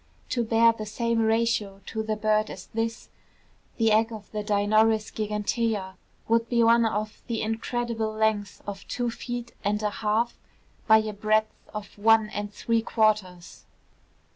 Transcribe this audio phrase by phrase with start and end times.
[0.29, 3.09] To bear the same ratio to the bird as this,
[3.77, 5.93] the egg of the Dinornis gigantea
[6.27, 10.39] would be of the incredible length of two feet and a half
[10.87, 13.65] by a breadth of one and three quarters.